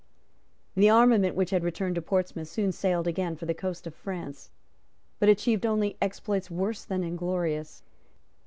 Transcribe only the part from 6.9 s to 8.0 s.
inglorious.